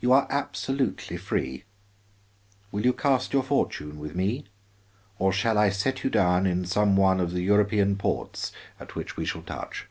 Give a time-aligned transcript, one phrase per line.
[0.00, 1.64] You are absolutely free;
[2.72, 4.46] will you cast your fortune with me,
[5.18, 8.50] or shall I set you down in some one of the European ports
[8.80, 9.86] at which we shall touch?"